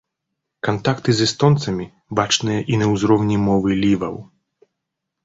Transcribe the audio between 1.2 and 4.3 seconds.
эстонцамі бачныя і на ўзроўні мовы ліваў.